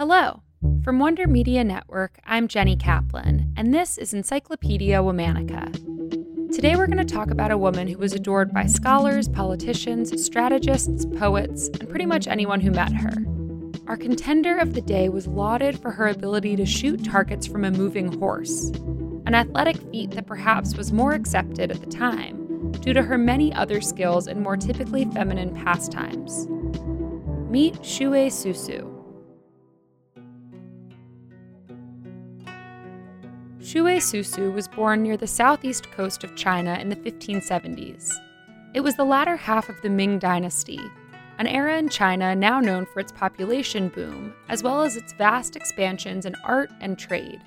Hello. 0.00 0.40
From 0.82 0.98
Wonder 0.98 1.26
Media 1.26 1.62
Network, 1.62 2.20
I'm 2.24 2.48
Jenny 2.48 2.74
Kaplan, 2.74 3.52
and 3.54 3.74
this 3.74 3.98
is 3.98 4.14
Encyclopedia 4.14 4.96
Womannica. 5.02 5.70
Today 6.54 6.74
we're 6.74 6.86
going 6.86 7.06
to 7.06 7.14
talk 7.14 7.30
about 7.30 7.50
a 7.50 7.58
woman 7.58 7.86
who 7.86 7.98
was 7.98 8.14
adored 8.14 8.50
by 8.50 8.64
scholars, 8.64 9.28
politicians, 9.28 10.24
strategists, 10.24 11.04
poets, 11.18 11.68
and 11.68 11.86
pretty 11.86 12.06
much 12.06 12.26
anyone 12.26 12.62
who 12.62 12.70
met 12.70 12.94
her. 12.94 13.12
Our 13.88 13.98
contender 13.98 14.56
of 14.56 14.72
the 14.72 14.80
day 14.80 15.10
was 15.10 15.26
lauded 15.26 15.78
for 15.82 15.90
her 15.90 16.08
ability 16.08 16.56
to 16.56 16.64
shoot 16.64 17.04
targets 17.04 17.46
from 17.46 17.66
a 17.66 17.70
moving 17.70 18.18
horse, 18.18 18.70
an 19.26 19.34
athletic 19.34 19.76
feat 19.90 20.12
that 20.12 20.26
perhaps 20.26 20.78
was 20.78 20.92
more 20.92 21.12
accepted 21.12 21.70
at 21.70 21.82
the 21.82 21.86
time 21.86 22.72
due 22.80 22.94
to 22.94 23.02
her 23.02 23.18
many 23.18 23.52
other 23.52 23.82
skills 23.82 24.26
in 24.28 24.42
more 24.42 24.56
typically 24.56 25.04
feminine 25.04 25.54
pastimes. 25.54 26.46
Meet 27.50 27.80
Xue 27.82 28.28
Susu. 28.28 28.88
Xue 33.58 33.96
Susu 33.96 34.54
was 34.54 34.68
born 34.68 35.02
near 35.02 35.16
the 35.16 35.26
southeast 35.26 35.90
coast 35.90 36.22
of 36.22 36.36
China 36.36 36.74
in 36.74 36.90
the 36.90 36.94
1570s. 36.94 38.12
It 38.72 38.82
was 38.82 38.94
the 38.94 39.02
latter 39.02 39.34
half 39.34 39.68
of 39.68 39.82
the 39.82 39.90
Ming 39.90 40.20
Dynasty, 40.20 40.78
an 41.38 41.48
era 41.48 41.76
in 41.76 41.88
China 41.88 42.36
now 42.36 42.60
known 42.60 42.86
for 42.86 43.00
its 43.00 43.10
population 43.10 43.88
boom, 43.88 44.32
as 44.48 44.62
well 44.62 44.82
as 44.82 44.96
its 44.96 45.12
vast 45.14 45.56
expansions 45.56 46.26
in 46.26 46.36
art 46.44 46.70
and 46.80 46.96
trade. 46.96 47.40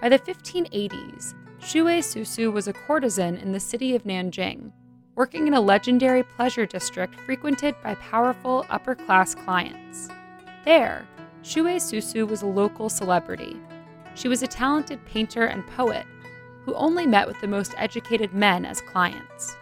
By 0.00 0.08
the 0.08 0.18
1580s, 0.20 1.34
Xue 1.60 1.98
Susu 1.98 2.50
was 2.50 2.66
a 2.66 2.72
courtesan 2.72 3.36
in 3.36 3.52
the 3.52 3.60
city 3.60 3.94
of 3.94 4.04
Nanjing, 4.04 4.72
working 5.14 5.46
in 5.46 5.54
a 5.54 5.60
legendary 5.60 6.22
pleasure 6.22 6.66
district 6.66 7.18
frequented 7.20 7.74
by 7.82 7.94
powerful 7.96 8.66
upper 8.70 8.94
class 8.94 9.34
clients. 9.34 10.08
There, 10.64 11.06
Xue 11.42 11.76
Susu 11.76 12.26
was 12.26 12.42
a 12.42 12.46
local 12.46 12.88
celebrity 12.88 13.56
she 14.14 14.28
was 14.28 14.42
a 14.42 14.46
talented 14.46 15.04
painter 15.06 15.46
and 15.46 15.66
poet 15.66 16.06
who 16.64 16.74
only 16.74 17.06
met 17.06 17.26
with 17.26 17.40
the 17.40 17.48
most 17.48 17.74
educated 17.76 18.32
men 18.32 18.64
as 18.64 18.80
clients. 18.80 19.56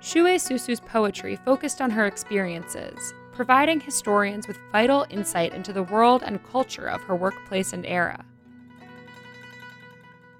Xue 0.00 0.36
Susu's 0.36 0.80
poetry 0.80 1.36
focused 1.36 1.80
on 1.80 1.90
her 1.90 2.06
experiences, 2.06 3.12
providing 3.32 3.80
historians 3.80 4.46
with 4.46 4.58
vital 4.72 5.04
insight 5.10 5.52
into 5.52 5.72
the 5.72 5.82
world 5.82 6.22
and 6.24 6.42
culture 6.44 6.86
of 6.86 7.02
her 7.02 7.16
workplace 7.16 7.72
and 7.72 7.84
era. 7.84 8.24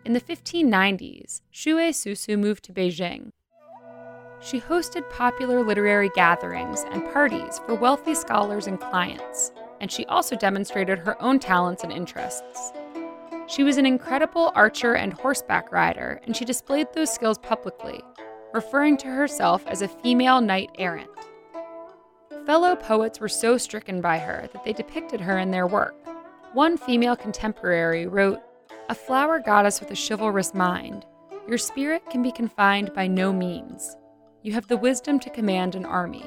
In 0.05 0.13
the 0.13 0.21
1590s, 0.21 1.41
Xue 1.53 1.91
Susu 1.91 2.39
moved 2.39 2.65
to 2.65 2.73
Beijing. 2.73 3.31
She 4.47 4.61
hosted 4.61 5.11
popular 5.11 5.65
literary 5.65 6.09
gatherings 6.11 6.85
and 6.93 7.05
parties 7.13 7.61
for 7.67 7.75
wealthy 7.75 8.15
scholars 8.15 8.69
and 8.69 8.79
clients, 8.79 9.51
and 9.81 9.91
she 9.91 10.07
also 10.07 10.37
demonstrated 10.37 11.01
her 11.01 11.21
own 11.21 11.41
talents 11.41 11.83
and 11.83 11.93
interests. 11.93 12.73
She 13.49 13.65
was 13.65 13.77
an 13.77 13.87
incredible 13.87 14.53
archer 14.55 14.95
and 14.95 15.13
horseback 15.13 15.73
rider, 15.73 16.21
and 16.23 16.37
she 16.37 16.45
displayed 16.45 16.87
those 16.95 17.13
skills 17.13 17.39
publicly, 17.39 18.01
referring 18.55 18.97
to 18.99 19.09
herself 19.09 19.67
as 19.67 19.83
a 19.83 19.89
female 19.89 20.41
knight 20.41 20.71
errant. 20.79 21.11
Fellow 22.47 22.77
poets 22.77 23.19
were 23.19 23.29
so 23.29 23.59
stricken 23.59 24.01
by 24.01 24.19
her 24.19 24.49
that 24.53 24.63
they 24.63 24.73
depicted 24.73 25.21
her 25.21 25.39
in 25.39 25.51
their 25.51 25.67
work. 25.67 25.97
One 26.53 26.77
female 26.77 27.17
contemporary 27.17 28.07
wrote, 28.07 28.39
A 28.91 28.95
flower 28.95 29.41
goddess 29.41 29.81
with 29.81 29.91
a 29.91 29.97
chivalrous 30.09 30.55
mind, 30.55 31.05
your 31.49 31.59
spirit 31.59 32.09
can 32.11 32.23
be 32.23 32.31
confined 32.31 32.95
by 32.95 33.09
no 33.09 33.33
means. 33.33 33.97
You 34.47 34.53
have 34.53 34.69
the 34.69 34.77
wisdom 34.77 35.19
to 35.19 35.31
command 35.31 35.75
an 35.75 35.85
army. 35.85 36.25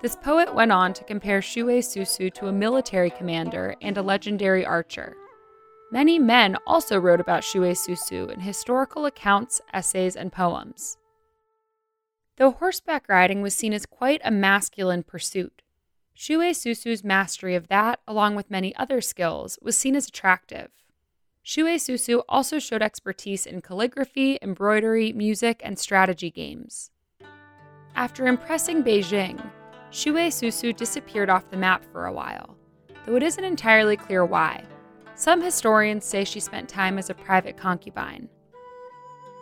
This 0.00 0.16
poet 0.16 0.54
went 0.54 0.72
on 0.72 0.94
to 0.94 1.04
compare 1.04 1.42
Xue 1.42 1.80
Susu 1.80 2.32
to 2.32 2.46
a 2.46 2.52
military 2.52 3.10
commander 3.10 3.76
and 3.82 3.98
a 3.98 4.02
legendary 4.02 4.64
archer. 4.64 5.14
Many 5.92 6.18
men 6.18 6.56
also 6.66 6.96
wrote 6.96 7.20
about 7.20 7.42
Xue 7.42 7.72
Susu 7.72 8.32
in 8.32 8.40
historical 8.40 9.04
accounts, 9.04 9.60
essays, 9.74 10.16
and 10.16 10.32
poems. 10.32 10.96
Though 12.38 12.52
horseback 12.52 13.06
riding 13.10 13.42
was 13.42 13.54
seen 13.54 13.74
as 13.74 13.84
quite 13.84 14.22
a 14.24 14.30
masculine 14.30 15.02
pursuit, 15.02 15.60
Xue 16.16 16.52
Susu's 16.52 17.04
mastery 17.04 17.54
of 17.54 17.68
that, 17.68 18.00
along 18.08 18.36
with 18.36 18.50
many 18.50 18.74
other 18.76 19.02
skills, 19.02 19.58
was 19.60 19.76
seen 19.76 19.94
as 19.96 20.08
attractive. 20.08 20.70
Xue 21.44 21.74
Susu 21.74 22.22
also 22.26 22.58
showed 22.58 22.80
expertise 22.80 23.44
in 23.44 23.60
calligraphy, 23.60 24.38
embroidery, 24.40 25.12
music, 25.12 25.60
and 25.62 25.78
strategy 25.78 26.30
games. 26.30 26.90
After 27.96 28.26
impressing 28.26 28.82
Beijing, 28.82 29.40
Xue 29.92 30.28
Susu 30.28 30.74
disappeared 30.74 31.28
off 31.28 31.50
the 31.50 31.56
map 31.56 31.84
for 31.92 32.06
a 32.06 32.12
while, 32.12 32.56
though 33.04 33.16
it 33.16 33.22
isn't 33.22 33.44
entirely 33.44 33.96
clear 33.96 34.24
why. 34.24 34.64
Some 35.14 35.42
historians 35.42 36.04
say 36.04 36.24
she 36.24 36.40
spent 36.40 36.68
time 36.68 36.96
as 36.96 37.10
a 37.10 37.14
private 37.14 37.56
concubine. 37.56 38.28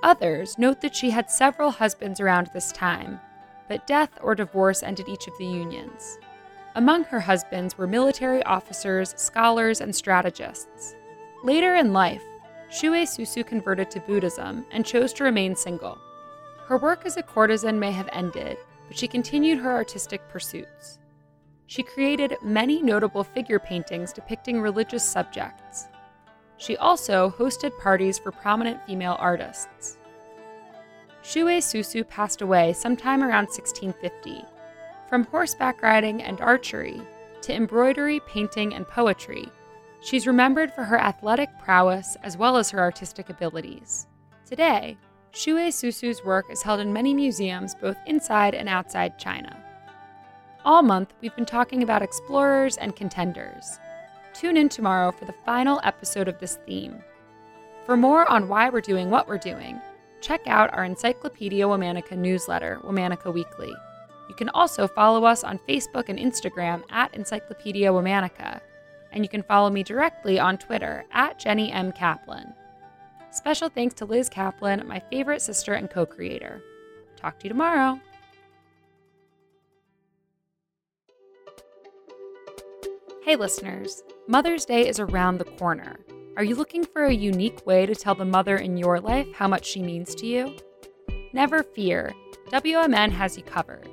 Others 0.02 0.58
note 0.58 0.80
that 0.80 0.96
she 0.96 1.10
had 1.10 1.30
several 1.30 1.70
husbands 1.70 2.20
around 2.20 2.50
this 2.52 2.72
time, 2.72 3.20
but 3.68 3.86
death 3.86 4.10
or 4.22 4.34
divorce 4.34 4.82
ended 4.82 5.08
each 5.08 5.26
of 5.26 5.36
the 5.38 5.46
unions. 5.46 6.18
Among 6.74 7.04
her 7.04 7.20
husbands 7.20 7.76
were 7.76 7.86
military 7.86 8.42
officers, 8.44 9.14
scholars, 9.16 9.80
and 9.80 9.94
strategists. 9.94 10.94
Later 11.44 11.74
in 11.74 11.92
life, 11.92 12.22
Xue 12.70 13.02
Susu 13.02 13.46
converted 13.46 13.90
to 13.90 14.00
Buddhism 14.00 14.64
and 14.70 14.84
chose 14.84 15.12
to 15.14 15.24
remain 15.24 15.54
single. 15.56 15.98
Her 16.68 16.76
work 16.76 17.06
as 17.06 17.16
a 17.16 17.22
courtesan 17.22 17.80
may 17.80 17.92
have 17.92 18.10
ended, 18.12 18.58
but 18.88 18.98
she 18.98 19.08
continued 19.08 19.58
her 19.58 19.72
artistic 19.72 20.20
pursuits. 20.28 20.98
She 21.66 21.82
created 21.82 22.36
many 22.42 22.82
notable 22.82 23.24
figure 23.24 23.58
paintings 23.58 24.12
depicting 24.12 24.60
religious 24.60 25.02
subjects. 25.02 25.88
She 26.58 26.76
also 26.76 27.30
hosted 27.38 27.78
parties 27.78 28.18
for 28.18 28.32
prominent 28.32 28.84
female 28.84 29.16
artists. 29.18 29.96
Xue 31.22 31.56
Susu 31.56 32.06
passed 32.06 32.42
away 32.42 32.74
sometime 32.74 33.22
around 33.22 33.46
1650. 33.46 34.44
From 35.08 35.24
horseback 35.24 35.80
riding 35.80 36.22
and 36.22 36.38
archery 36.42 37.00
to 37.40 37.54
embroidery, 37.54 38.20
painting, 38.28 38.74
and 38.74 38.86
poetry, 38.86 39.48
she's 40.02 40.26
remembered 40.26 40.70
for 40.74 40.84
her 40.84 40.98
athletic 40.98 41.48
prowess 41.60 42.18
as 42.22 42.36
well 42.36 42.58
as 42.58 42.68
her 42.70 42.80
artistic 42.80 43.30
abilities. 43.30 44.06
Today, 44.44 44.98
Xue 45.32 45.68
Susu's 45.68 46.24
work 46.24 46.46
is 46.50 46.62
held 46.62 46.80
in 46.80 46.92
many 46.92 47.14
museums 47.14 47.74
both 47.74 47.96
inside 48.06 48.54
and 48.54 48.68
outside 48.68 49.18
China. 49.18 49.56
All 50.64 50.82
month, 50.82 51.14
we've 51.20 51.36
been 51.36 51.46
talking 51.46 51.82
about 51.82 52.02
explorers 52.02 52.76
and 52.76 52.96
contenders. 52.96 53.78
Tune 54.34 54.56
in 54.56 54.68
tomorrow 54.68 55.12
for 55.12 55.24
the 55.24 55.32
final 55.44 55.80
episode 55.84 56.28
of 56.28 56.38
this 56.38 56.58
theme. 56.66 57.02
For 57.86 57.96
more 57.96 58.28
on 58.30 58.48
why 58.48 58.68
we're 58.68 58.80
doing 58.80 59.10
what 59.10 59.28
we're 59.28 59.38
doing, 59.38 59.80
check 60.20 60.46
out 60.46 60.72
our 60.74 60.84
Encyclopedia 60.84 61.64
Womannica 61.64 62.16
newsletter, 62.16 62.80
Womannica 62.84 63.32
Weekly. 63.32 63.72
You 64.28 64.34
can 64.34 64.48
also 64.50 64.86
follow 64.86 65.24
us 65.24 65.42
on 65.44 65.58
Facebook 65.68 66.08
and 66.08 66.18
Instagram 66.18 66.82
at 66.90 67.14
Encyclopedia 67.14 67.90
Womannica, 67.90 68.60
and 69.12 69.24
you 69.24 69.28
can 69.28 69.42
follow 69.42 69.70
me 69.70 69.82
directly 69.82 70.38
on 70.38 70.58
Twitter 70.58 71.04
at 71.12 71.38
Jenny 71.38 71.72
M. 71.72 71.92
Kaplan. 71.92 72.52
Special 73.30 73.68
thanks 73.68 73.94
to 73.96 74.04
Liz 74.04 74.28
Kaplan, 74.28 74.86
my 74.86 75.00
favorite 75.10 75.42
sister 75.42 75.74
and 75.74 75.90
co 75.90 76.06
creator. 76.06 76.62
Talk 77.16 77.38
to 77.40 77.44
you 77.44 77.50
tomorrow. 77.50 78.00
Hey, 83.22 83.36
listeners, 83.36 84.02
Mother's 84.26 84.64
Day 84.64 84.88
is 84.88 84.98
around 84.98 85.38
the 85.38 85.44
corner. 85.44 86.00
Are 86.38 86.44
you 86.44 86.54
looking 86.54 86.84
for 86.84 87.04
a 87.04 87.12
unique 87.12 87.66
way 87.66 87.84
to 87.84 87.94
tell 87.94 88.14
the 88.14 88.24
mother 88.24 88.56
in 88.56 88.78
your 88.78 89.00
life 89.00 89.26
how 89.34 89.48
much 89.48 89.66
she 89.66 89.82
means 89.82 90.14
to 90.14 90.26
you? 90.26 90.56
Never 91.34 91.62
fear, 91.62 92.14
WMN 92.50 93.10
has 93.10 93.36
you 93.36 93.42
covered. 93.42 93.88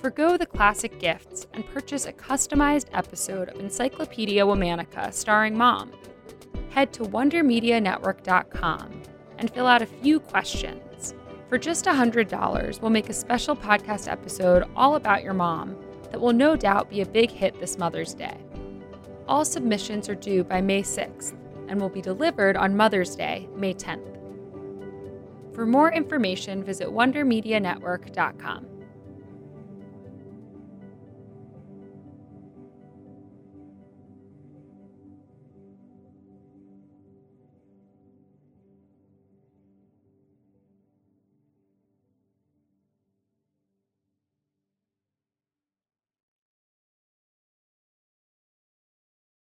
Forgo 0.00 0.36
the 0.36 0.46
classic 0.46 0.98
gifts 0.98 1.46
and 1.52 1.64
purchase 1.66 2.06
a 2.06 2.12
customized 2.12 2.86
episode 2.92 3.48
of 3.50 3.60
Encyclopedia 3.60 4.44
Womannica 4.44 5.12
starring 5.12 5.56
Mom. 5.56 5.92
Head 6.74 6.92
to 6.94 7.04
WonderMediaNetwork.com 7.04 9.02
and 9.38 9.50
fill 9.50 9.68
out 9.68 9.80
a 9.80 9.86
few 9.86 10.18
questions. 10.18 11.14
For 11.48 11.56
just 11.56 11.84
$100, 11.84 12.82
we'll 12.82 12.90
make 12.90 13.08
a 13.08 13.12
special 13.12 13.54
podcast 13.54 14.10
episode 14.10 14.64
all 14.74 14.96
about 14.96 15.22
your 15.22 15.34
mom 15.34 15.76
that 16.10 16.20
will 16.20 16.32
no 16.32 16.56
doubt 16.56 16.90
be 16.90 17.00
a 17.00 17.06
big 17.06 17.30
hit 17.30 17.60
this 17.60 17.78
Mother's 17.78 18.12
Day. 18.12 18.36
All 19.28 19.44
submissions 19.44 20.08
are 20.08 20.16
due 20.16 20.42
by 20.42 20.60
May 20.60 20.82
6th 20.82 21.36
and 21.68 21.80
will 21.80 21.88
be 21.88 22.02
delivered 22.02 22.56
on 22.56 22.76
Mother's 22.76 23.14
Day, 23.14 23.48
May 23.54 23.74
10th. 23.74 24.10
For 25.54 25.66
more 25.66 25.92
information, 25.92 26.64
visit 26.64 26.88
WonderMediaNetwork.com. 26.88 28.73